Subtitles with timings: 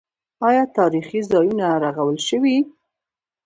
[0.47, 2.57] آیا تاریخي ځایونه رغول شوي؟